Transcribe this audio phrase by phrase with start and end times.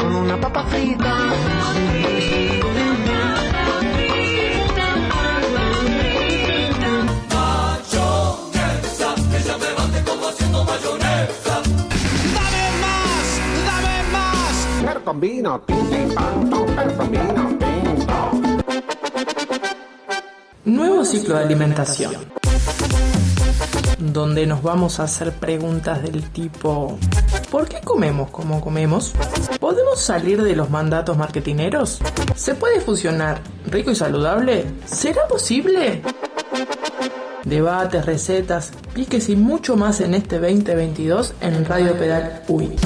[0.00, 1.16] con una papa frita.
[14.82, 18.30] Pero combino, tinta y panto, pero combino, tinto.
[20.64, 22.14] Nuevo ciclo de alimentación.
[23.98, 26.98] Donde nos vamos a hacer preguntas del tipo
[27.50, 29.12] ¿Por qué comemos como comemos?
[29.70, 32.00] ¿Podemos salir de los mandatos marketineros?
[32.34, 34.64] ¿Se puede fusionar rico y saludable?
[34.84, 36.02] ¿Será posible?
[37.44, 42.76] Debates, recetas, piques y mucho más en este 2022 en Radio Pedal UI.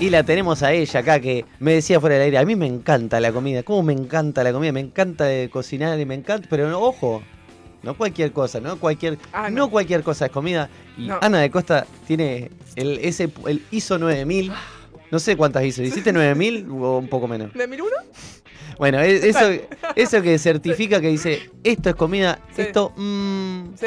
[0.00, 2.66] Y la tenemos a ella acá que me decía fuera del aire, a mí me
[2.66, 4.72] encanta la comida, ¿cómo me encanta la comida?
[4.72, 7.22] Me encanta de cocinar y me encanta, pero no, ojo,
[7.82, 9.56] no cualquier cosa, no cualquier, Ah, no.
[9.66, 9.70] no.
[9.70, 10.70] cualquier cosa es comida.
[10.96, 11.18] Y No.
[11.20, 14.50] Ana de Costa tiene el, ese, el ISO 9000,
[15.10, 17.52] no sé cuántas hizo, ¿hiciste 9000 o un poco menos?
[17.52, 17.92] ¿De mil uno?
[18.78, 19.50] Bueno, e- eso,
[19.96, 22.62] eso que certifica que dice, esto es comida, Sí.
[22.62, 23.86] esto, mmm, Sí.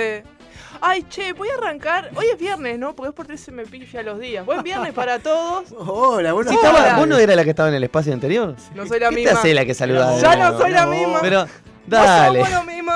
[0.86, 2.12] Ay, che, voy a arrancar.
[2.14, 2.94] Hoy es viernes, ¿no?
[2.94, 4.46] Porque es por eso se me pifia los días.
[4.46, 5.72] Buen viernes para todos.
[5.78, 6.50] Hola, bueno.
[6.52, 8.56] si estaba- ¿Vos no era la que estaba en el espacio anterior?
[8.76, 9.32] No soy la ¿Qué misma.
[9.32, 10.20] te hace la que saluda?
[10.20, 11.20] Ya no soy la misma.
[11.22, 11.50] Pero, No
[11.88, 12.44] dale.
[12.46, 12.92] somos lo mismo.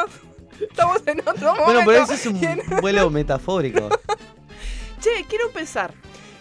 [0.59, 1.63] Estamos en otro momento.
[1.65, 3.87] Bueno, pero eso es un en- vuelo metafórico.
[4.99, 5.93] Che, quiero empezar.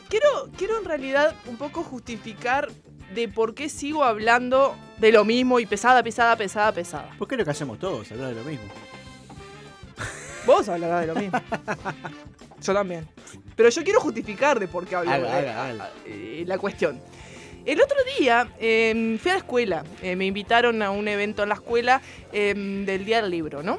[0.08, 2.68] Quiero, quiero en realidad un poco justificar
[3.14, 7.10] de por qué sigo hablando de lo mismo y pesada, pesada, pesada, pesada.
[7.18, 8.10] ¿Por qué es lo que hacemos todos?
[8.10, 8.66] Hablar de lo mismo.
[10.46, 11.38] Vos hablarás de lo mismo.
[12.62, 13.06] Yo también.
[13.54, 15.90] Pero yo quiero justificar de por qué hablo Haga, de- haga, haga.
[16.06, 17.00] eh, la cuestión.
[17.64, 19.84] El otro día eh, fui a la escuela.
[20.02, 22.00] Eh, me invitaron a un evento en la escuela
[22.32, 23.78] eh, del Día del Libro, ¿no?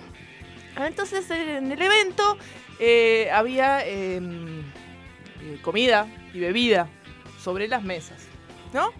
[0.75, 2.37] Ah, Entonces en el evento
[2.79, 4.19] eh, había eh,
[5.61, 6.87] comida y bebida
[7.41, 8.17] sobre las mesas,
[8.73, 8.91] ¿no?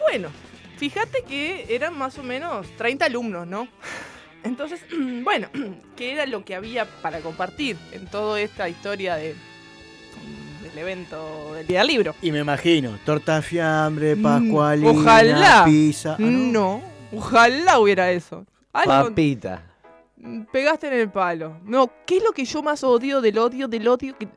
[0.00, 0.28] Bueno,
[0.78, 3.68] fíjate que eran más o menos 30 alumnos, ¿no?
[4.44, 4.80] Entonces,
[5.24, 5.48] bueno,
[5.96, 9.34] ¿qué era lo que había para compartir en toda esta historia de,
[10.62, 12.14] del evento del Día del Libro?
[12.22, 15.62] Y me imagino, torta fiambre, Mm, pascualina, ojalá.
[15.64, 16.12] pizza.
[16.14, 16.82] Ah, no.
[17.12, 18.46] ojalá hubiera eso.
[18.72, 19.62] Algo- Papita.
[20.16, 21.60] Mm, Pegaste en el palo.
[21.64, 24.16] No, ¿qué es lo que yo más odio del odio del odio?
[24.18, 24.28] Que,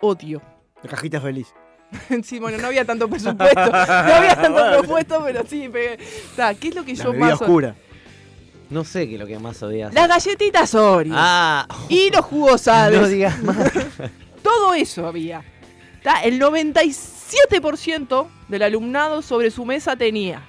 [0.00, 0.42] odio.
[0.82, 1.48] La cajita feliz.
[2.22, 3.60] Sí, bueno, no había tanto presupuesto.
[3.70, 5.98] No había tanto presupuesto, pero sí, pegué.
[6.36, 7.46] Ta, ¿Qué es lo que La yo más odio?
[8.70, 9.94] No sé qué es lo que más odias.
[9.94, 11.14] Las galletitas Oreo.
[11.16, 13.00] Ah, Y los jugos Hades.
[13.00, 13.56] no digas más.
[14.42, 15.42] Todo eso había.
[16.24, 20.42] El 97% del alumnado sobre su mesa tenía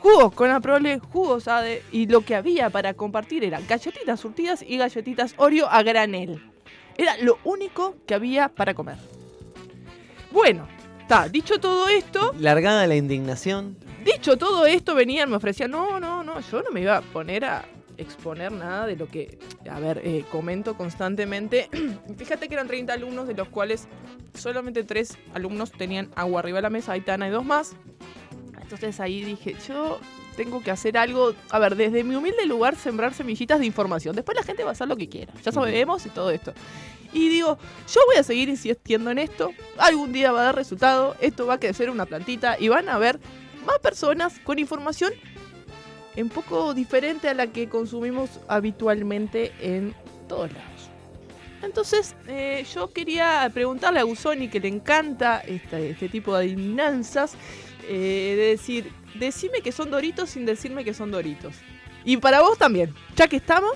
[0.00, 4.78] jugos con aprole, jugos ADE y lo que había para compartir eran galletitas surtidas y
[4.78, 6.42] galletitas Oreo a granel.
[6.96, 8.96] Era lo único que había para comer.
[10.32, 10.66] Bueno,
[11.02, 13.76] está, dicho todo esto, Largada la indignación.
[14.04, 17.44] dicho todo esto, venían, me ofrecían, no, no, no, yo no me iba a poner
[17.44, 17.64] a
[17.96, 19.38] exponer nada de lo que,
[19.70, 21.68] a ver, eh, comento constantemente.
[22.16, 23.88] Fíjate que eran 30 alumnos, de los cuales
[24.34, 27.72] solamente 3 alumnos tenían agua arriba de la mesa, Aitana y dos más.
[28.60, 30.00] Entonces ahí dije, yo
[30.36, 34.14] tengo que hacer algo, a ver, desde mi humilde lugar, sembrar semillitas de información.
[34.14, 36.54] Después la gente va a hacer lo que quiera, ya sabemos y todo esto.
[37.12, 37.58] Y digo,
[37.92, 41.54] yo voy a seguir insistiendo en esto, algún día va a dar resultado, esto va
[41.54, 43.18] a crecer una plantita y van a ver
[43.66, 45.12] más personas con información
[46.16, 49.94] un poco diferente a la que consumimos habitualmente en
[50.28, 50.66] todos lados.
[51.62, 57.34] Entonces, eh, yo quería preguntarle a Gusoni, que le encanta este, este tipo de adivinanzas,
[57.88, 61.54] eh, de decir, decime que son doritos sin decirme que son doritos.
[62.04, 63.72] Y para vos también, ya que estamos,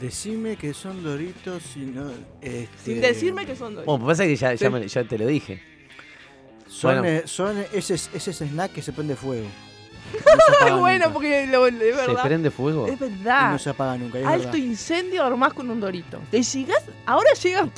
[0.00, 2.10] Decime que son doritos y no.
[2.40, 3.84] Este, sin decirme que son doritos.
[3.84, 4.72] Bueno, pasa que ya, ya, Sí.
[4.72, 5.62] me- ya te lo dije.
[6.66, 7.06] Son, Bueno.
[7.18, 9.46] eh, son ese, ese snack que se prende fuego.
[10.12, 11.12] No se bueno, nunca.
[11.12, 12.22] porque lo, es ¿Se verdad.
[12.24, 12.86] prende fuego?
[12.86, 13.52] Es Y verdad.
[13.52, 14.18] no se apaga nunca.
[14.18, 14.58] es Alto verdad.
[14.58, 16.18] incendio armás con un dorito.
[16.30, 17.68] Te llegás, ahora llegas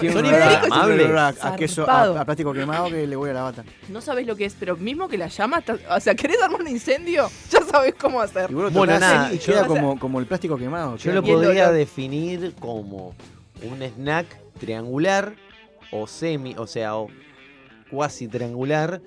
[1.43, 3.65] a- queso, a, a plástico quemado que le voy a la bata.
[3.89, 6.61] No sabes lo que es, pero mismo que la llama, está- o sea, ¿querés armar
[6.63, 7.29] un incendio?
[7.51, 8.51] Ya sabes cómo hacer.
[8.51, 10.97] Y Bueno, nada, y yo- queda o sea- como, como el plástico quemado.
[10.97, 13.15] Yo lo podría definir como
[13.63, 14.27] un snack
[14.59, 15.35] triangular
[15.91, 17.09] o semi, o sea, o
[17.91, 19.01] cuasi triangular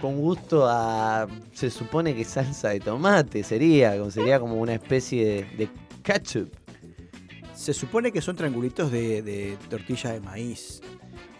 [0.00, 5.44] con gusto a se supone que salsa de tomate sería, sería como una especie de,
[5.56, 5.68] de
[6.02, 6.52] ketchup.
[7.54, 10.80] Se supone que son triangulitos de, de tortilla de maíz.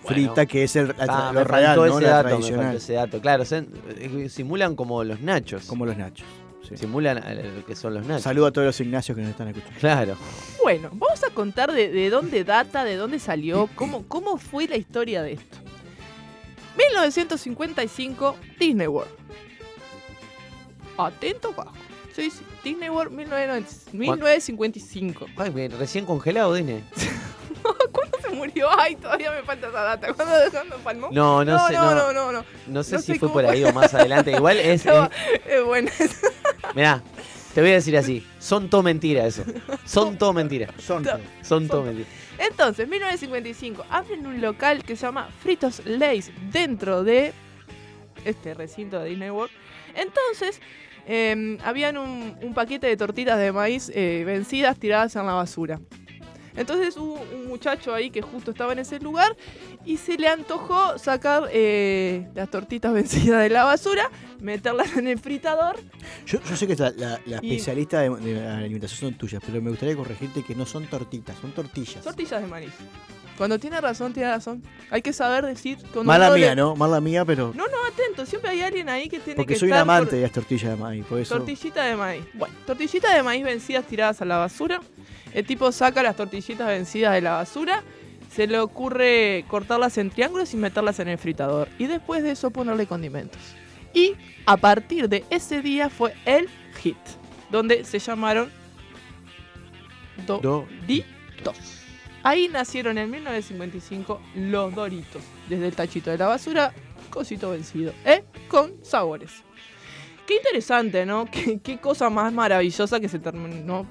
[0.03, 0.27] Bueno.
[0.29, 1.85] frita, que es el, Ah, lo real, ¿no?
[1.87, 2.65] ese La dato, me tradicional.
[2.67, 3.21] faltó ese dato.
[3.21, 3.67] Claro, se-
[3.99, 5.67] eh, simulan como los nachos.
[5.67, 6.27] Como los nachos.
[6.69, 6.77] Sí.
[6.77, 7.17] Simulan
[7.57, 8.23] lo que son los nachos.
[8.23, 9.79] Saludo a todos los Ignacios que nos están escuchando.
[9.81, 10.17] Claro.
[10.63, 14.77] Bueno, vamos a contar de, de dónde data, de dónde salió, cómo, cómo fue la
[14.77, 15.59] historia de esto.
[16.79, 19.11] 1955, Disney World.
[20.97, 21.73] Atento bajo.
[22.15, 22.41] Sí, sí.
[22.65, 25.27] Disney World 1990 1955.
[25.37, 26.83] Ay, bien, recién congelado, Disney.
[27.93, 28.69] ¿Cuándo se murió?
[28.79, 30.13] Ay, todavía me falta esa data.
[30.15, 31.09] ¿Cuándo, ¿cuándo palmó?
[31.13, 31.75] No, no, sé.
[31.75, 32.45] no, No, no, no, no.
[32.67, 34.33] No sé si sé fue por ahí o más adelante.
[34.33, 35.91] Igual es- es bueno.
[36.75, 37.03] mirá,
[37.59, 38.25] te voy a decir así.
[38.39, 39.43] Son todo mentira eso.
[39.85, 40.73] Son todo mentira.
[40.79, 41.05] Son.
[41.43, 42.07] Son todo mentira.
[42.39, 47.33] Entonces, 1955, abren un local que se llama Fritos Lays dentro de
[48.25, 49.51] este recinto de Disney World.
[49.97, 50.61] Entonces,
[51.09, 55.81] eh, habían un, un paquete de tortitas de maíz eh, vencidas tiradas en la basura.
[56.59, 59.37] Entonces hubo un muchacho ahí que justo estaba en ese lugar
[59.85, 64.11] y se le antojó sacar eh, las tortitas vencidas de la basura,
[64.41, 65.77] meterlas en el fritador.
[66.27, 69.43] Yo, yo sé que la, la- la Y- especialista de, de la alimentación son tuyas,
[69.45, 72.03] pero me gustaría corregirte que no son tortitas, son tortillas.
[72.05, 72.73] Tortillas de maíz.
[73.37, 74.65] Cuando tiene razón, tiene razón.
[74.91, 75.79] Hay que saber decir.
[76.03, 76.75] Mala uno le- mía, ¿no?
[76.75, 77.53] Mala mía, pero.
[77.55, 78.27] No, no, atento.
[78.27, 80.71] Siempre hay alguien ahí que tiene porque que soy un amante por- de las tortillas
[80.71, 81.37] de maíz, por eso.
[81.37, 82.25] Tortillita de maíz.
[82.35, 84.81] Bueno, tortillita de maíz vencidas tiradas a la basura.
[85.33, 87.85] El tipo saca las tortillitas vencidas de la basura.
[88.39, 91.69] Se le ocurre cortarlas en triángulos y meterlas en el fritador.
[91.77, 93.41] Y después de eso ponerle condimentos.
[93.93, 94.15] Y
[94.47, 96.49] a partir de ese día fue el
[96.81, 96.97] hit.
[97.51, 98.49] Donde se llamaron
[100.25, 101.83] Do- Doritos.
[102.23, 105.23] Ahí nacieron en 1955 los Doritos.
[105.49, 106.73] Desde el tachito de la basura,
[107.11, 107.93] cosito vencido.
[108.05, 108.23] ¿Eh?
[108.47, 109.33] Con sabores.
[110.29, 111.25] Qué interesante, ¿no?
[111.33, 113.89] Qué, qué cosa más maravillosa que se terminó mm,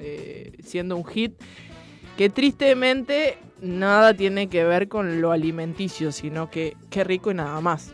[0.00, 1.32] eh, siendo un hit.
[2.20, 7.58] Que tristemente nada tiene que ver con lo alimenticio, sino que qué rico y nada
[7.62, 7.92] más.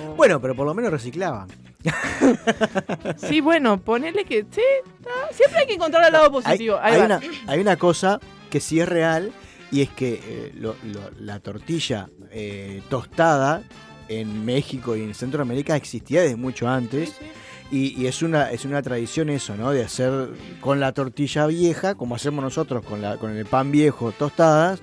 [0.00, 1.48] O- Bueno, pero por lo menos reciclaban.
[3.16, 4.46] Sí, bueno, ponele que.
[4.52, 4.60] Sí,
[5.00, 6.78] está- siempre hay que encontrar el lado Hay, positivo.
[6.80, 8.20] Hay una, hay una cosa
[8.50, 9.32] que sí es real
[9.72, 13.64] y es que eh, lo- lo- la tortilla eh, tostada
[14.08, 17.08] en México y en Centroamérica existía desde mucho antes.
[17.08, 17.26] Sí, sí.
[17.70, 19.72] Y, y es una es una tradición eso, ¿no?
[19.72, 20.28] De hacer
[20.60, 24.80] con la tortilla vieja, como hacemos nosotros con, la, con el pan viejo tostadas,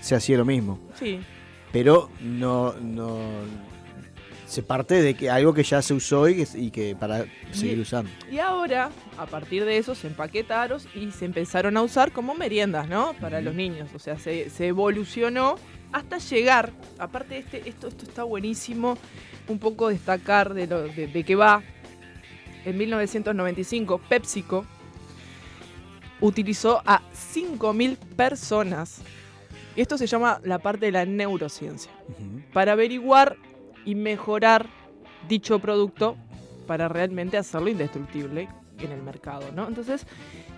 [0.00, 0.78] se hacía lo mismo.
[0.98, 1.18] Sí.
[1.72, 3.18] Pero no, no
[4.46, 7.78] se parte de que algo que ya se usó y que, y que para seguir
[7.78, 8.10] Y- usando.
[8.30, 12.88] Y ahora, a partir de eso, se empaquetaron y se empezaron a usar como meriendas,
[12.88, 13.12] ¿no?
[13.20, 13.88] Para los niños.
[13.94, 15.56] O sea, se, se evolucionó
[15.92, 16.72] hasta llegar.
[16.98, 18.98] Aparte de este, esto, esto está buenísimo.
[19.48, 21.62] Un poco destacar de, lo, de, de qué va.
[22.64, 24.64] En 1995, PepsiCo
[26.20, 29.02] utilizó a 5.000 personas.
[29.76, 31.90] Y esto se llama la parte de la neurociencia
[32.52, 33.36] para averiguar
[33.84, 34.66] y mejorar
[35.28, 36.16] dicho producto
[36.66, 38.48] para realmente hacerlo indestructible
[38.78, 39.68] en el mercado, ¿no?
[39.68, 40.06] Entonces,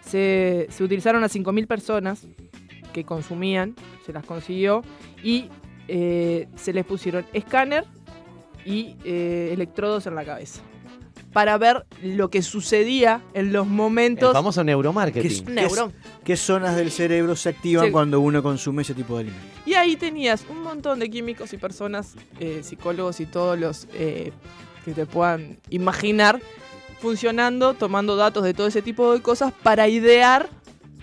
[0.04, 2.26] se, se utilizaron a 5.000 personas
[2.92, 4.82] que consumían, se las consiguió,
[5.22, 5.48] y
[5.88, 7.84] eh, se les pusieron escáner
[8.64, 10.62] y eh, electrodos en la cabeza
[11.32, 15.30] para ver lo que sucedía en los momentos famoso ¿Qué neuromarketing.
[15.30, 15.92] es- neurón.
[16.24, 17.90] ¿Qué zonas del cerebro se activan Sí.
[17.92, 19.50] cuando uno consume ese tipo de alimentos?
[19.66, 24.32] Y ahí tenías un montón de químicos y personas, eh, psicólogos y todos los eh,
[24.84, 26.40] que te puedan imaginar
[27.00, 30.48] funcionando, tomando datos de todo ese tipo de cosas para idear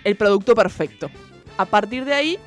[0.04, 1.10] el producto perfecto.
[1.58, 2.40] A partir de ahí,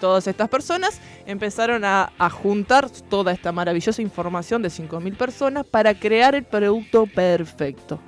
[0.00, 5.98] todas estas personas empezaron a, a juntar toda esta maravillosa información de 5.000 personas para
[5.98, 8.00] crear el producto perfecto.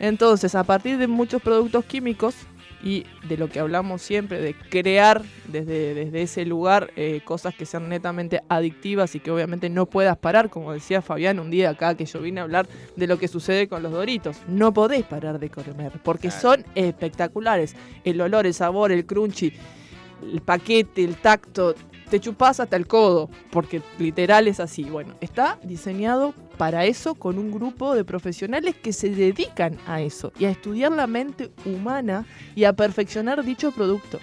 [0.00, 2.34] Entonces, a partir de muchos productos químicos
[2.82, 7.64] y de lo que hablamos siempre, de crear desde, desde ese lugar eh, cosas que
[7.64, 11.94] sean netamente adictivas y que obviamente no puedas parar, como decía Fabián un día acá
[11.94, 14.38] que yo vine a hablar de lo que sucede con los doritos.
[14.48, 17.76] No podés parar de comer porque son espectaculares.
[18.04, 19.52] El olor, el sabor, el crunchy,
[20.22, 21.74] el paquete, el tacto,
[22.10, 24.84] te chupás hasta el codo, porque literal es así.
[24.84, 30.32] Bueno, está diseñado para eso con un grupo de profesionales que se dedican a eso
[30.38, 34.20] y a estudiar la mente humana y a perfeccionar dicho producto.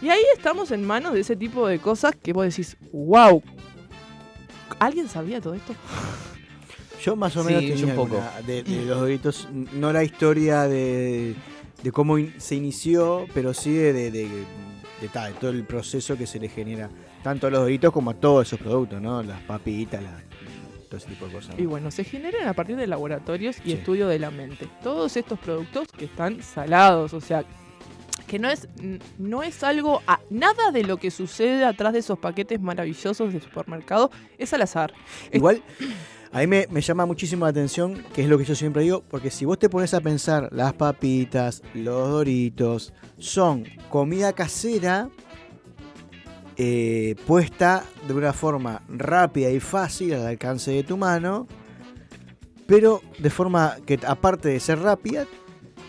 [0.00, 3.42] Y ahí estamos en manos de ese tipo de cosas que vos decís, wow,
[4.78, 5.74] ¿alguien sabía todo esto?
[7.04, 8.16] Yo más o Sí, menos yo tenía un poco.
[8.20, 11.34] alguna de, de los doritos, no la historia de,
[11.82, 14.28] de cómo in- se inició, pero sí de, de, de-
[15.00, 16.90] de ta, de todo el proceso que se le genera
[17.22, 19.22] tanto a los doritos como a todos esos productos, ¿no?
[19.22, 20.22] Las papitas, las-
[20.88, 21.54] todo ese tipo de cosas.
[21.56, 21.62] ¿no?
[21.62, 23.72] Y bueno, se generan a partir de laboratorios y Sí.
[23.72, 24.66] estudio de la mente.
[24.82, 27.44] Todos estos productos que están salados, o sea,
[28.28, 28.68] que no es,
[29.18, 34.12] no es algo, nada de lo que sucede atrás de esos paquetes maravillosos de supermercado
[34.38, 34.92] es al azar.
[35.32, 35.62] Igual,
[36.30, 39.02] a mí me, me llama muchísimo la atención, que es lo que yo siempre digo,
[39.08, 45.08] porque si vos te pones a pensar, las papitas, los doritos, son comida casera
[46.60, 51.46] eh, puesta de una forma rápida y fácil al alcance de tu mano,
[52.66, 55.24] pero de forma que aparte de ser rápida,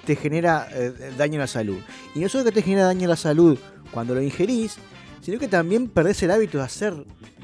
[0.09, 1.77] te genera eh, daño a la salud.
[2.15, 3.59] Y no solo que te genera daño a la salud
[3.91, 4.77] cuando lo ingerís,
[5.21, 6.95] sino que también perdés el hábito de hacer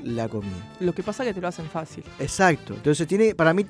[0.03, 0.75] la comida.
[0.79, 2.03] Lo que pasa es que te lo hacen fácil.
[2.17, 2.73] Exacto.
[2.73, 3.67] Entonces tiene, para mí,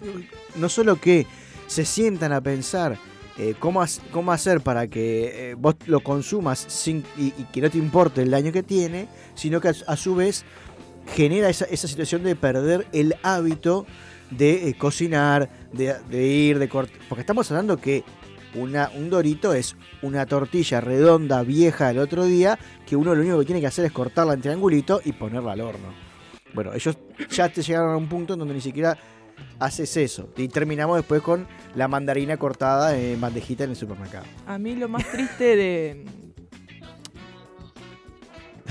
[0.55, 1.27] no solo que
[1.67, 2.97] se sientan a pensar
[3.37, 3.83] eh, cómo,
[4.13, 8.21] cómo hacer para que eh, vos lo consumas sin, y, y que no te importe
[8.21, 10.45] el daño que tiene, sino que a, a su vez
[11.13, 13.85] genera esa, esa situación de perder el hábito
[14.31, 16.97] de eh, cocinar, de, de ir, de cortar.
[17.09, 18.03] Porque estamos hablando que
[18.55, 23.39] una, un dorito es una tortilla redonda, vieja del otro día, que uno lo único
[23.39, 25.93] que tiene que hacer es cortarla en triangulito y ponerla al horno.
[26.53, 26.97] Bueno, ellos
[27.29, 28.97] ya te llegaron a un punto en donde ni siquiera
[29.59, 30.29] haces eso.
[30.37, 34.25] Y terminamos después con la mandarina cortada en bandejita en el supermercado.
[34.47, 36.05] A mí lo más triste de...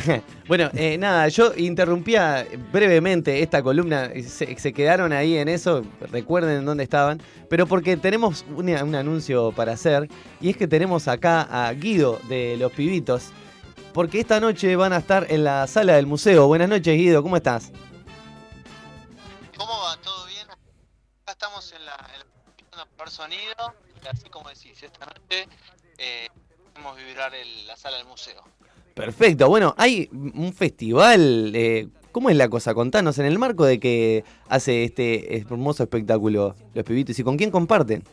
[0.49, 6.59] Bueno, eh, nada, yo interrumpía brevemente esta columna, se, se quedaron ahí en eso, recuerden
[6.59, 10.09] en dónde estaban, pero porque tenemos un anuncio para hacer,
[10.41, 13.31] y es que tenemos acá a Guido de Los Pibitos,
[13.93, 16.47] porque esta noche van a estar en la sala del museo.
[16.47, 17.71] Buenas noches, Guido, ¿cómo estás?
[19.57, 19.97] ¿Cómo va?
[20.03, 20.47] ¿Todo bien?
[20.51, 21.97] Acá estamos en la,
[22.73, 23.75] en la sonido,
[24.11, 25.47] así como decís, esta noche
[25.99, 26.29] eh,
[26.73, 28.43] podemos vibrar el- la sala del museo.
[28.95, 32.75] Perfecto, bueno, hay un festival, eh, ¿cómo es la cosa?
[32.75, 37.51] Contanos, en el marco de que hace este hermoso espectáculo Los Pibitos, ¿y con quién
[37.51, 38.05] comparten?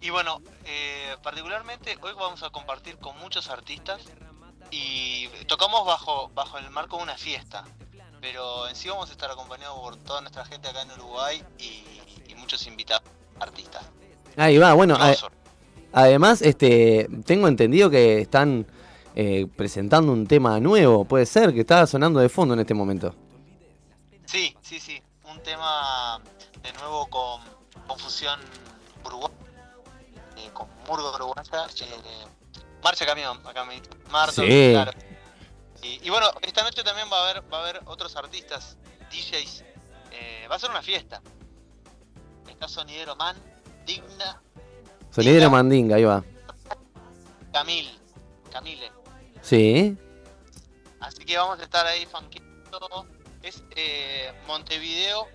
[0.00, 4.02] Y bueno, eh, particularmente hoy vamos a compartir con muchos artistas
[4.72, 7.64] y tocamos bajo, bajo el marco de una fiesta,
[8.20, 11.84] pero en sí vamos a estar acompañados por toda nuestra gente acá en Uruguay y,
[12.28, 13.08] y muchos invitados
[13.38, 13.84] artistas.
[14.36, 14.98] Ahí va, bueno.
[15.92, 18.66] Además, este, tengo entendido que están
[19.14, 23.14] eh, presentando un tema nuevo, puede ser, que está sonando de fondo en este momento.
[24.26, 25.00] Sí, sí, sí.
[25.30, 26.20] Un tema
[26.62, 27.40] de nuevo con
[27.86, 28.40] confusión
[29.04, 29.34] uruguaya,
[30.38, 31.66] eh, con murga uruguaya.
[31.80, 32.26] eh,
[32.82, 33.80] marcha camión, acá me
[34.32, 34.70] Sí.
[34.72, 34.92] claro.
[35.82, 38.76] Y, y bueno, esta noche también va a haber, va a haber otros artistas,
[39.10, 39.64] DJs.
[40.12, 41.20] eh, va a ser una fiesta.
[42.48, 43.36] Está Sonidero Man,
[43.84, 44.40] Digna,
[45.10, 45.50] Sonidero.
[45.50, 46.24] Mandinga, ahí va.
[49.44, 49.96] Sí.
[51.00, 53.06] Así que vamos a estar ahí funkeando.
[53.42, 55.28] Es eh, Montevideo,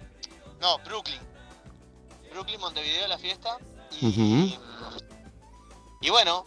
[0.59, 1.19] no, Brooklyn.
[2.31, 3.57] Brooklyn, Montevideo la fiesta.
[4.01, 4.57] Y,
[6.01, 6.43] y bueno,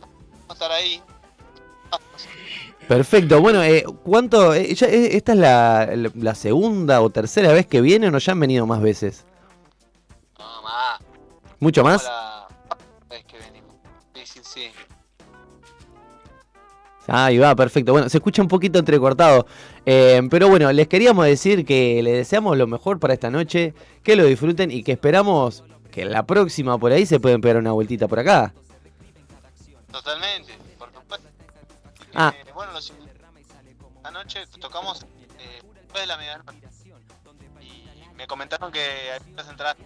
[0.00, 1.02] vamos a estar ahí.
[2.86, 4.54] Perfecto, bueno, eh, ¿cuánto?
[4.54, 8.18] eh, ya, eh, ¿Esta es la, la- la segunda o tercera vez que vienen o
[8.18, 9.24] ya han venido más veces?
[10.38, 11.00] No, más.
[11.60, 12.04] ¿Mucho más?
[12.04, 12.48] La
[13.10, 13.74] vez que venimos.
[14.14, 14.70] Sí, sí, sí.
[17.08, 17.92] Ahí va, perfecto.
[17.92, 19.46] Bueno, se escucha un poquito entrecortado.
[19.86, 24.14] eh, pero bueno, les queríamos decir que les deseamos lo mejor para esta noche, que
[24.14, 28.06] lo disfruten y que esperamos que la próxima por ahí se pueden pegar una vueltita
[28.06, 28.52] por acá.
[29.90, 31.28] Totalmente, por supuesto.
[32.14, 32.34] Ah.
[32.38, 32.92] Eh, bueno, los
[34.04, 35.02] anoche tocamos
[35.38, 36.58] eh, después de la medianoche.
[37.62, 39.76] Y me comentaron que hay muchas entradas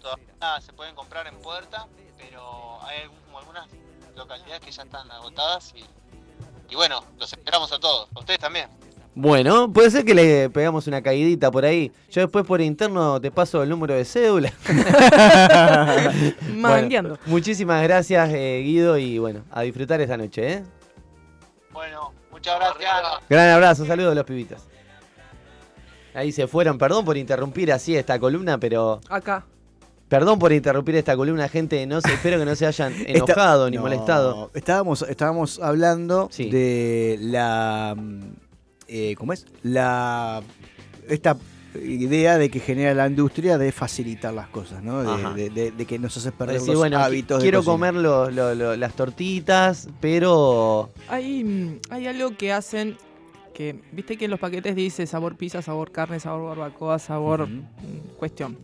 [0.00, 1.86] todavía se pueden comprar en puerta,
[2.18, 3.68] pero hay algunas
[4.16, 5.84] localidades que ya están agotadas y,
[6.70, 8.68] y bueno, los esperamos a todos, a ustedes también.
[9.14, 11.90] Bueno, puede ser que le pegamos una caidita por ahí.
[12.10, 14.52] Yo después por interno te paso el número de cédula.
[16.60, 20.64] Bueno, muchísimas gracias, eh, Guido, y bueno, a disfrutar esta noche, ¿eh?
[21.72, 22.92] Bueno, muchas gracias.
[23.28, 24.62] Gran abrazo, saludos a los pibitos.
[26.14, 29.00] Ahí se fueron, perdón por interrumpir así esta columna, pero.
[29.08, 29.46] Acá.
[30.10, 31.86] Perdón por interrumpir esta columna, gente.
[31.86, 34.50] No sé, espero que no se hayan enojado ni No, molestado.
[34.54, 36.50] Estábamos, estábamos hablando Sí.
[36.50, 37.94] de la.
[37.96, 38.20] mm,
[38.88, 39.46] eh, ¿Cómo es?
[39.62, 40.42] La.
[41.08, 41.36] Esta
[41.80, 45.02] idea de que genera la industria de facilitar las cosas, ¿no?
[45.04, 47.94] De, de- de- de que nos hace perder Decir, los bueno, hábitos de quiero comer
[47.94, 50.90] lo- lo- lo- las tortitas, pero.
[51.08, 52.96] Hay, mm, hay algo que hacen
[53.54, 57.62] que, viste que en los paquetes dice sabor pizza, sabor carne, sabor barbacoa, sabor mm,
[58.18, 58.58] cuestión.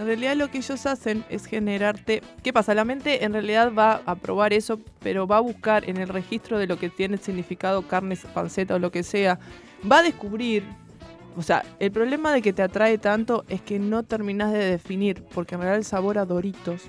[0.00, 2.22] En realidad lo que ellos hacen es generarte...
[2.42, 2.74] ¿Qué pasa?
[2.74, 6.58] La mente en realidad va a probar eso, pero va a buscar en el registro
[6.58, 9.38] de lo que tiene significado carne, panceta o lo que sea.
[9.90, 10.64] Va a descubrir...
[11.36, 15.22] O sea, el problema de que te atrae tanto es que no terminas de definir,
[15.34, 16.84] porque en realidad el sabor a Doritos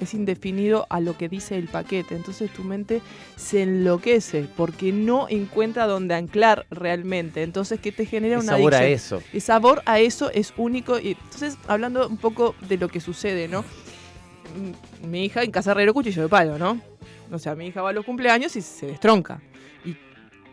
[0.00, 2.14] es indefinido a lo que dice el paquete.
[2.14, 3.00] Entonces tu mente
[3.36, 7.42] se enloquece porque no encuentra dónde anclar realmente.
[7.42, 9.22] Entonces, ¿qué te genera una sabor a eso.
[9.32, 10.98] El sabor a eso es único.
[10.98, 13.62] Y entonces, hablando un poco de lo que sucede, ¿no?
[13.62, 16.80] Mm, Mi hija en casa herrero cuchillo de palo, ¿no?
[17.30, 19.40] O sea, mi hija va a los cumpleaños y se destronca.
[19.84, 19.96] ¿Y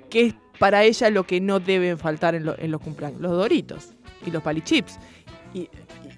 [0.09, 3.21] qué es para ella lo que no deben faltar en, lo- en los cumpleaños?
[3.21, 3.89] Los doritos
[4.25, 4.99] y los palichips.
[5.53, 5.69] Y,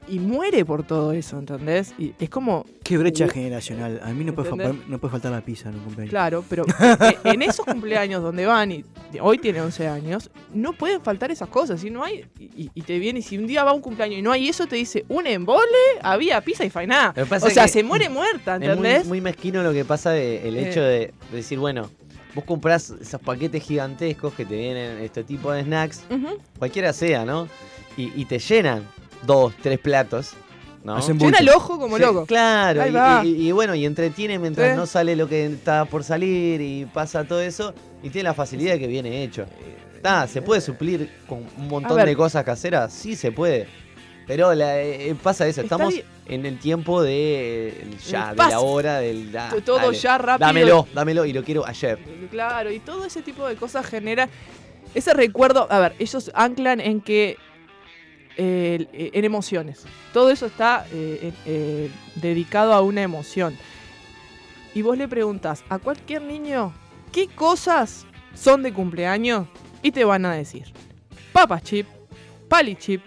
[0.08, 1.94] y- y muere por todo eso, ¿entendés?
[1.98, 4.00] Y es como, Qué brecha Uh, generacional.
[4.04, 4.88] A mí no puede, fa- ¿entendés?
[4.88, 6.10] no puede faltar la pizza en un cumpleaños.
[6.10, 6.64] claro, pero
[7.02, 8.86] e- en esos cumpleaños donde van, y
[9.22, 11.82] hoy tiene 11 años, no pueden faltar esas cosas.
[11.82, 14.20] Si no hay, y, y te viene, y si un día va a un cumpleaños
[14.20, 15.66] y no hay eso, te dice, un embole,
[16.02, 17.14] había pizza y fainá.
[17.42, 19.06] O sea, se muere muerta, Es muy, ¿entendés?
[19.08, 20.70] muy mezquino lo que pasa de- el Eh.
[20.70, 21.90] hecho de, de decir, bueno,
[22.36, 26.04] vos comprás esos paquetes gigantescos que te vienen este tipo de snacks,
[26.60, 27.48] cualquiera sea, ¿no?
[27.98, 28.84] Y, y te llenan
[29.24, 30.33] dos, tres platos,
[30.83, 31.00] ¿no?
[31.00, 32.25] Llena el ojo como Sí, loco.
[32.25, 32.83] Claro,
[33.24, 34.75] y, y- y bueno, y entretiene mientras Sí.
[34.77, 38.74] no sale lo que está por salir y pasa todo eso, y tiene la facilidad
[38.74, 39.45] de que viene hecho.
[40.03, 42.93] Nada, ¿se puede suplir con un montón de cosas caseras?
[42.93, 43.67] Sí, se puede.
[44.27, 46.05] Pero la- eh, pasa eso, estamos bien.
[46.27, 49.31] en el tiempo de ya, El de la hora, del
[49.65, 50.47] Todo dale, ya rápido.
[50.47, 51.97] Dámelo, dámelo y lo quiero ayer.
[52.29, 54.27] Claro, y todo ese tipo de cosas genera
[54.93, 55.65] ese recuerdo.
[55.71, 57.38] A ver, ellos anclan en que.
[58.39, 59.84] Eh, en emociones.
[60.13, 63.58] Todo eso está eh, eh, dedicado a una emoción.
[64.75, 66.72] Y vos le preguntas a cualquier niño
[67.12, 69.48] qué cosas son de cumpleaños
[69.82, 70.65] y te van a decir:
[71.34, 71.88] Papas Chip,
[72.48, 73.01] Pali Chip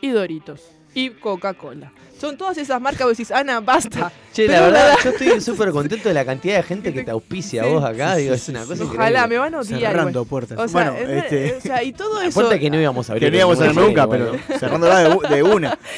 [0.00, 1.92] y Doritos y Coca-Cola.
[2.20, 4.10] Son todas esas marcas, vos decís, Ana, basta.
[4.32, 7.62] Che, la verdad, yo estoy súper contento de la cantidad de gente que te auspicia
[7.62, 8.14] a Sí, vos acá.
[8.16, 8.96] sí, digo, sí, es una cosa increíble.
[8.98, 9.80] Ojalá, me van a odiar.
[9.80, 10.26] Cerrando igual.
[10.26, 10.58] puertas.
[10.58, 12.40] O sea, bueno, es- este, o sea, y todo La eso.
[12.40, 13.26] puerta que no íbamos a abrir.
[13.30, 15.78] queríamos en hacer ningún nunca, momento, pero cerrándola de, de una.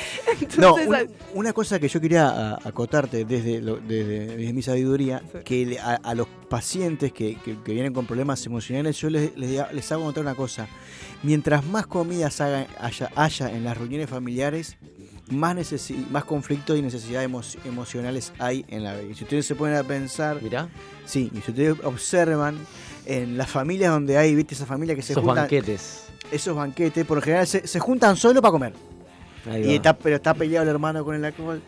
[0.56, 1.02] No, una,
[1.34, 5.38] una cosa que yo quería a- acotarte desde, lo- desde, desde mi sabiduría, Sí.
[5.44, 9.92] que a, a los pacientes que, que- que vienen con problemas emocionales, yo les, les,
[9.92, 10.66] hago notar una cosa.
[11.22, 14.76] Mientras más comidas haga- haya, haya en las reuniones familiares,
[15.30, 15.56] más,
[16.10, 19.10] más conflicto y necesidades emo- emocionales hay en la vida.
[19.10, 20.68] Y si ustedes se ponen a pensar, Mirá,
[21.06, 22.58] sí, y si ustedes observan
[23.06, 26.04] en las familias donde hay, viste, esa familia que se esos juntan, banquetes.
[26.30, 28.72] esos banquetes, por lo general se, se juntan solo para comer.
[29.50, 29.72] Ahí Y va.
[29.74, 31.62] está, pero está peleado el hermano con el alcohol.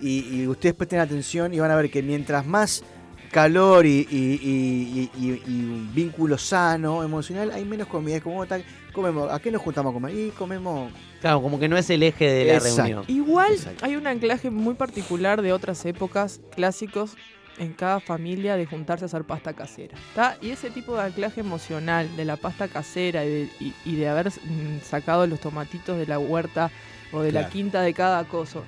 [0.00, 2.84] Y, y ustedes presten atención y van a ver que mientras más
[3.32, 8.16] calor y, y- y- y- y- y un vínculo sano, emocional, hay menos comida.
[8.16, 10.14] Es como, tal, comemos, ¿a qué nos juntamos a comer?
[10.14, 10.92] Y comemos.
[11.26, 12.76] Claro, como que no es el eje de la Exacto.
[12.76, 13.04] reunión.
[13.08, 13.84] Igual Exacto.
[13.84, 17.16] hay un anclaje muy particular de otras épocas clásicos
[17.58, 19.96] en cada familia de juntarse a hacer pasta casera.
[20.14, 20.36] ¿tá?
[20.40, 24.08] Y ese tipo de anclaje emocional de la pasta casera y de, y- y de
[24.08, 26.70] haber mm, sacado los tomatitos de la huerta
[27.12, 28.62] o de la quinta de cada coso.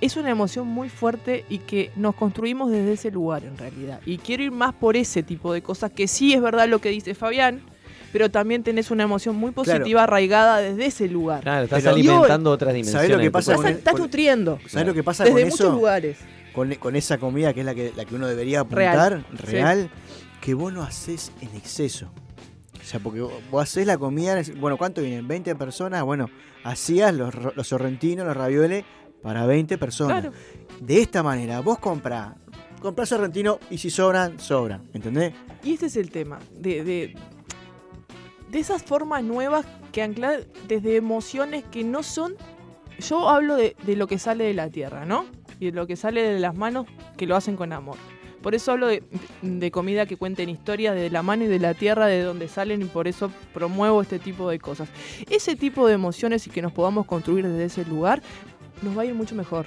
[0.00, 4.00] Es una emoción muy fuerte y que nos construimos desde ese lugar en realidad.
[4.04, 6.90] Y quiero ir más por ese tipo de cosas que sí es verdad lo que
[6.90, 7.62] dice Fabián,
[8.14, 11.40] pero también tenés una emoción muy positiva arraigada desde ese lugar.
[11.42, 13.08] Claro, estás Pero- alimentando otras dimensiones.
[13.08, 15.44] ¿Sabés lo que pasa Estás, con el- estás nutriendo ¿Sabes lo que pasa desde con
[15.50, 15.72] muchos eso?
[15.72, 16.18] lugares.
[16.52, 18.96] Con, con esa comida que es la que, la que uno debería Real.
[19.16, 19.90] apuntar, real,
[20.40, 22.08] que vos no haces en exceso.
[22.80, 25.26] O sea, porque vos vos haces la comida, bueno, ¿cuánto vienen?
[25.26, 26.04] ¿20 personas?
[26.04, 26.30] Bueno,
[26.62, 28.84] hacías los, los sorrentinos, los ravioles
[29.24, 30.20] para 20 personas.
[30.20, 30.36] Claro.
[30.80, 32.36] De esta manera, vos comprás,
[32.80, 35.32] comprás sorrentino y si sobran, sobran, ¿entendés?
[35.64, 37.14] Y ese es el tema, de, de,
[38.54, 42.36] de esas formas nuevas que anclan desde emociones que no son...
[43.00, 45.26] Yo hablo de, lo que sale de la tierra, ¿no?
[45.58, 46.86] Y de lo que sale de las manos
[47.16, 47.96] que lo hacen con amor.
[48.42, 49.02] Por eso hablo de,
[49.42, 52.82] de comida que cuenten historias de la mano y de la tierra, de donde salen,
[52.82, 54.88] y por eso promuevo este tipo de cosas.
[55.28, 58.22] Ese tipo de emociones y que nos podamos construir desde ese lugar,
[58.82, 59.66] nos va a ir mucho mejor.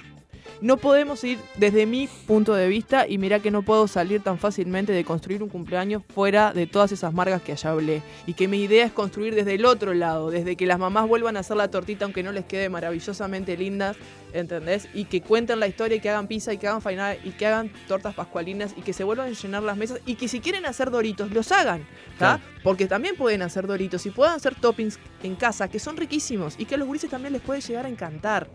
[0.60, 4.38] No podemos ir desde mi punto de vista y mira que no puedo salir tan
[4.38, 8.02] fácilmente de construir un cumpleaños fuera de todas esas marcas que allá hablé.
[8.26, 11.36] Y que mi idea es construir desde el otro lado, desde que las mamás vuelvan
[11.36, 13.96] a hacer la tortita aunque no les quede maravillosamente lindas,
[14.32, 14.88] ¿entendés?
[14.94, 17.46] Y que cuenten la historia y que hagan pizza y que hagan fainada y que
[17.46, 20.66] hagan tortas pascualinas y que se vuelvan a llenar las mesas y que si quieren
[20.66, 21.86] hacer doritos, los hagan,
[22.18, 22.38] ¿tá?
[22.38, 22.42] Claro.
[22.62, 26.64] Porque también pueden hacer doritos y pueden hacer toppings en casa que son riquísimos y
[26.64, 28.48] que a los gurises también les puede llegar a encantar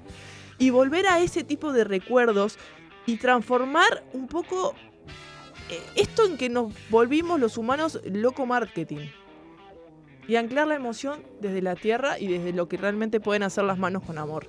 [0.57, 2.57] y volver a ese tipo de recuerdos
[3.05, 4.75] y transformar un poco
[5.69, 9.07] eh, esto en que nos volvimos los humanos loco marketing.
[10.27, 13.77] Y anclar la emoción desde la tierra y desde lo que realmente pueden hacer las
[13.77, 14.47] manos con amor.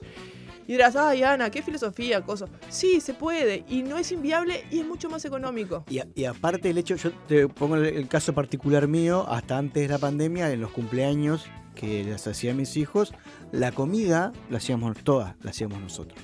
[0.67, 2.47] Y dirás, ay Ana, qué filosofía, cosa.
[2.69, 3.65] Sí, se puede.
[3.69, 5.85] Y no es inviable y es mucho más económico.
[5.89, 9.89] Y, aparte el hecho, yo te pongo el, el caso particular mío, hasta antes de
[9.89, 13.13] la pandemia, en los cumpleaños que les hacía mis hijos,
[13.53, 16.19] la comida la hacíamos todas, la hacíamos nosotros.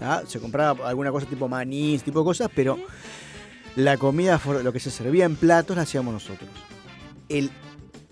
[0.00, 0.22] ¿ah?
[0.26, 2.78] Se compraba alguna cosa tipo manís, tipo de cosas, pero
[3.76, 6.48] la comida, lo que se servía en platos, la hacíamos nosotros.
[7.28, 7.50] El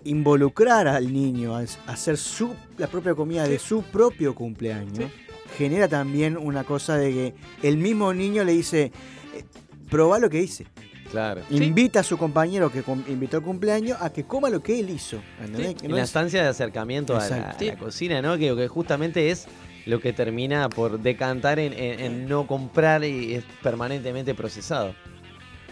[0.03, 5.09] involucrar al niño a hacer su, la propia comida de su propio cumpleaños
[5.57, 7.33] genera también una cosa de que
[7.67, 8.91] el mismo niño le dice,
[9.33, 9.45] eh,
[9.89, 10.65] probá lo que hice.
[11.13, 11.41] Claro.
[11.51, 15.21] Invita a su compañero que invitó al cumpleaños a que coma lo que él hizo.
[15.39, 15.67] ¿entendés?
[15.67, 15.73] Sí.
[15.75, 17.63] Que En no la es- estancia de acercamiento a la, Exacto.
[17.65, 18.35] a la cocina, ¿no?
[18.37, 19.45] Que, que justamente es
[19.85, 24.95] lo que termina por decantar en, en- en no comprar y es permanentemente procesado.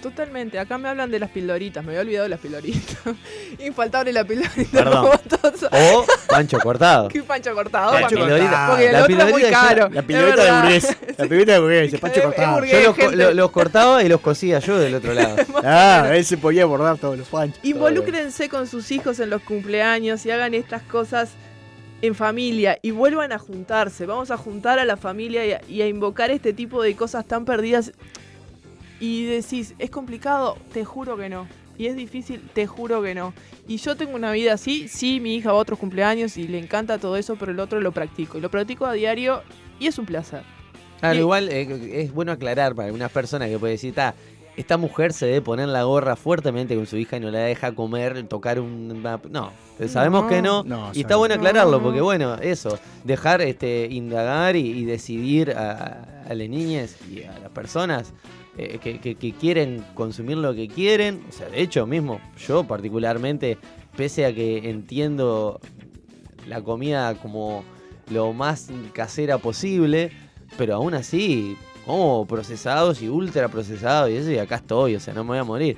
[0.02, 0.58] Totalmente.
[0.60, 1.84] Acá me hablan de las pildoritas.
[1.84, 2.98] Me había olvidado de las pildoritas.
[3.60, 4.72] Infaltable la pildorita.
[4.72, 5.10] Perdón.
[5.72, 7.08] O pancho cortado.
[7.10, 7.92] Qué pancho cortado.
[7.92, 8.72] Pancho cortado.
[8.72, 9.90] Porque el La otro es muy pildorita caro.
[9.90, 10.98] La es pilorita de burgués.
[11.18, 11.94] La pilorita de burgués.
[11.94, 12.56] El pancho cortado.
[12.56, 12.84] burgués.
[12.84, 15.36] Yo los, lo- cortaba y los cosía yo del otro lado.
[15.64, 17.60] Ah, él se podía bordar todos los panchos.
[17.64, 21.30] Involúcrense con sus hijos en los cumpleaños y hagan estas cosas
[22.02, 24.06] en familia y vuelvan a juntarse.
[24.08, 27.26] Vamos a juntar a la familia y a, y a invocar este tipo de cosas
[27.26, 27.92] tan perdidas.
[29.02, 30.58] Y decís, ¿es complicado?
[30.72, 31.48] Te juro que no.
[31.78, 33.34] Y es difícil, te juro que no.
[33.68, 36.60] Y yo tengo una vida así, sí, mi hija va a otros cumpleaños y le
[36.60, 38.38] encanta todo eso, pero el otro lo practico.
[38.38, 39.42] Y lo practico a diario
[39.80, 40.44] y es un placer.
[41.00, 44.14] Claro, Y- igual eh, es bueno aclarar para algunas personas que puede decir, "Ta,
[44.58, 47.74] esta mujer se debe poner la gorra fuertemente con su hija y no la deja
[47.74, 49.02] comer, tocar un...
[49.30, 49.52] No,
[49.88, 50.30] sabemos No.
[50.30, 50.64] que no.
[50.64, 51.84] No, y está bueno aclararlo, No.
[51.84, 57.38] porque bueno, eso, dejar este indagar y, y decidir a, a las niñas y a
[57.40, 58.14] las personas
[58.58, 61.24] eh, que, que- que quieren consumir lo que quieren.
[61.30, 63.58] O sea, de hecho mismo, yo particularmente,
[63.96, 65.60] pese a que entiendo
[66.48, 67.64] la comida como
[68.10, 70.12] lo más casera posible,
[70.58, 75.14] pero aún así, como procesados y ultra procesados y eso, y acá estoy, o sea,
[75.14, 75.78] no me voy a morir.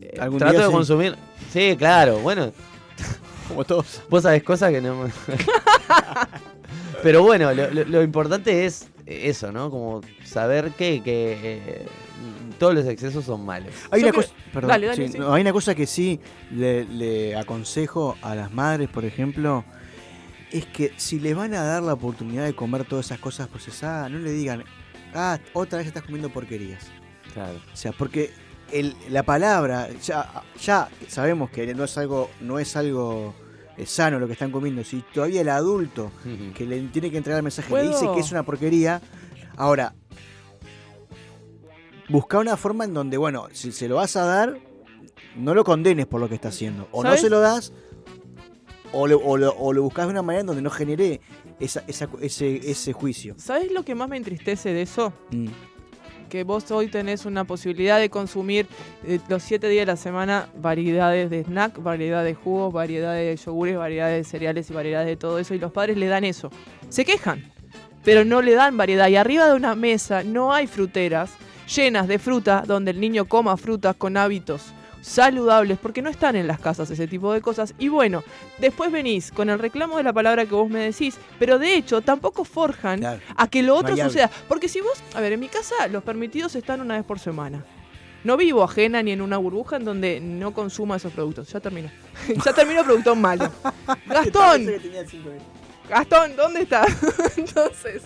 [0.00, 0.72] Eh, Algún Trato día de sí.
[0.72, 1.16] consumir.
[1.52, 2.52] Sí, claro, bueno,
[3.48, 4.02] Como todos.
[4.10, 5.04] vos sabés cosas que no.
[7.02, 9.70] Pero bueno, lo, lo- lo importante es eso, ¿no?
[9.70, 11.86] Como saber que, que eh,
[12.58, 13.72] todos los excesos son malos.
[13.90, 15.18] Hay una, creo- cosa, perdón, Dale, dale, sí, sí.
[15.18, 19.64] no, hay una cosa que sí le, le aconsejo a las madres, por ejemplo,
[20.50, 24.10] es que si les van a dar la oportunidad de comer todas esas cosas procesadas,
[24.10, 24.64] no le digan,
[25.14, 26.86] ah, otra vez estás comiendo porquerías.
[27.32, 27.58] Claro.
[27.72, 28.30] O sea, porque
[28.72, 33.34] el- la palabra, ya, ya sabemos que no es algo, no es algo
[33.76, 34.82] eh, sano lo que están comiendo.
[34.84, 36.10] Si todavía el adulto
[36.54, 39.00] que le tiene que entregar el mensaje le dice que es una porquería,
[39.56, 39.94] ahora,
[42.08, 44.58] busca una forma en donde, bueno, si se lo vas a dar,
[45.36, 46.88] no lo condenes por lo que está haciendo.
[46.92, 47.72] O no se lo das,
[48.92, 51.20] o lo, o lo, o lo buscas de una manera en donde no genere
[51.60, 53.34] esa, esa- ese, ese juicio.
[53.38, 55.12] ¿Sabes lo que más me entristece de eso?
[55.30, 55.46] Mm.
[56.28, 58.66] que vos hoy tenés una posibilidad de consumir
[59.06, 63.44] eh, los siete días de la semana variedades de snack, variedad de jugos, variedades de
[63.46, 66.50] yogures, variedades de cereales y variedades de todo eso y los padres le dan eso.
[66.90, 67.50] Se quejan,
[68.04, 71.30] pero no le dan variedad y arriba de una mesa no hay fruteras
[71.74, 74.74] llenas de fruta donde el niño coma frutas con hábitos
[75.08, 78.22] saludables porque no están en las casas ese tipo de cosas y bueno,
[78.58, 82.00] después venís con el reclamo de la palabra que vos me decís, pero de hecho
[82.02, 83.20] tampoco forjan Claro.
[83.36, 84.30] a que lo otro suceda.
[84.48, 87.64] Porque si vos, a ver, en mi casa los permitidos están una vez por semana.
[88.24, 91.48] No vivo ajena ni en una burbuja en donde no consuma esos productos.
[91.52, 91.88] Ya termino.
[92.44, 93.50] ya termino producto malo.
[94.06, 94.66] Gastón,
[95.88, 96.84] Gastón, ¿dónde está?
[97.36, 98.02] Entonces,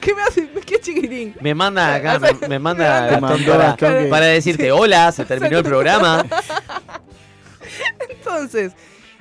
[0.00, 0.48] ¿qué me hace?
[0.66, 1.34] ¿Qué chiquitín?
[1.40, 5.10] Me manda acá, me, me manda Te Gastón mandó para, Gastón que- para decirte, hola,
[5.12, 6.26] se terminó el programa.
[8.10, 8.72] Entonces,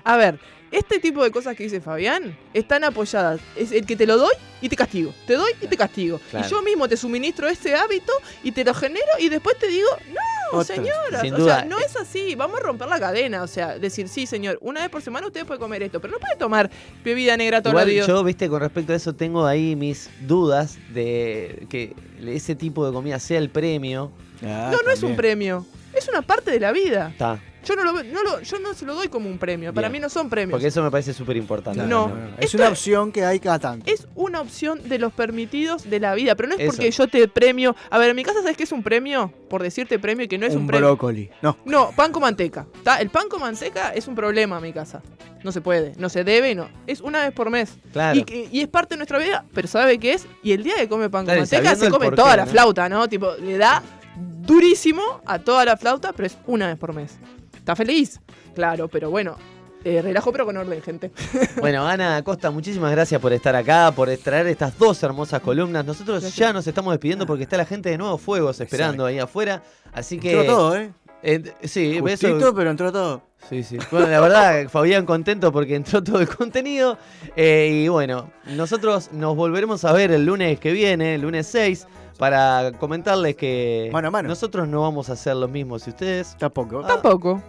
[0.03, 0.39] a ver,
[0.71, 3.39] este tipo de cosas que dice Fabián están apoyadas.
[3.55, 5.13] Es el que te lo doy y te castigo.
[5.27, 6.19] Te doy y te castigo.
[6.31, 6.45] Claro.
[6.45, 9.89] Y yo mismo te suministro ese hábito y te lo genero y después te digo,
[10.09, 10.19] no,
[10.59, 10.75] Otra.
[10.75, 11.21] señora.
[11.21, 11.55] Sin o duda.
[11.59, 12.35] sea, no es así.
[12.35, 13.43] Vamos a romper la cadena.
[13.43, 16.19] O sea, decir, sí, señor, una vez por semana usted puede comer esto, pero no
[16.19, 16.69] puede tomar
[17.03, 18.07] bebida negra todos Igual los días.
[18.07, 22.93] yo, viste, con respecto a eso tengo ahí mis dudas de que ese tipo de
[22.93, 24.11] comida sea el premio.
[24.43, 25.65] Ah, no, no es un premio.
[25.93, 27.09] Es una parte de la vida.
[27.09, 27.39] Está.
[27.63, 29.71] Yo no, lo, no lo- yo no se lo doy como un premio.
[29.71, 29.99] Para Bien.
[30.01, 30.53] mí no son premios.
[30.53, 31.77] Porque eso me parece súper importante.
[31.79, 32.17] Claro, No.
[32.39, 33.85] Es Esto una opción que hay cada tanto.
[33.91, 36.71] Es una opción de los permitidos de la vida, pero no es Eso.
[36.71, 37.75] porque yo te premio.
[37.91, 39.31] A ver, en mi casa, ¿sabes qué es un premio?
[39.47, 40.87] Por decirte premio y que no es un, un premio.
[40.87, 41.29] brócoli.
[41.43, 41.55] No.
[41.65, 42.65] No, pan con manteca.
[42.83, 42.99] ¿tá?
[42.99, 45.03] El pan con manteca es un problema en mi casa.
[45.43, 46.67] No se puede, no se debe y no.
[46.87, 47.77] Es una vez por mes.
[47.93, 48.17] Claro.
[48.17, 50.25] Y, que- y es parte de nuestra vida, pero ¿sabe qué es?
[50.41, 52.15] Y el día que come pan con Claro, y manteca sabiendo se el come porqué,
[52.23, 52.51] toda la ¿no?
[52.51, 53.07] flauta, ¿no?
[53.07, 53.83] Tipo, le da
[54.21, 57.17] durísimo a toda la flauta, pero es una vez por mes.
[57.55, 58.19] ¿Está feliz?
[58.55, 59.35] Claro, pero bueno.
[59.83, 61.11] eh, relajo pero con orden, gente.
[61.59, 65.85] Bueno, Ana Acosta, muchísimas gracias por estar acá, por traer estas dos hermosas columnas.
[65.85, 66.35] Nosotros Gracias.
[66.35, 69.61] ya nos estamos despidiendo porque está la gente de Nuevos Fuegos esperando ahí afuera.
[69.93, 70.31] Así que.
[70.33, 70.91] Entró todo, ¿eh?
[71.23, 73.21] eh, sí, eso- Justito, pero entró todo.
[73.49, 73.77] Sí, sí.
[73.89, 76.97] Bueno, la verdad, Fabián contento porque entró todo el contenido.
[77.35, 81.87] Eh, y bueno, nosotros nos volveremos a ver el lunes que viene, el lunes 6,
[82.21, 84.29] para comentarles que Mano a mano.
[84.29, 86.37] nosotros no vamos a hacer lo mismo si ustedes.
[86.37, 86.81] Tampoco.
[86.83, 86.87] Ah.
[86.87, 87.41] Tampoco.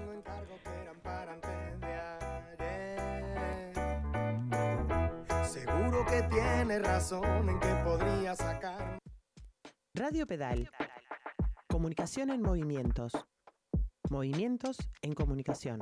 [5.44, 8.98] Seguro que tiene razón en que podría sacar.
[9.94, 10.70] Radio Pedal.
[11.68, 13.12] Comunicación en movimientos.
[14.08, 15.80] Movimientos en comunicación.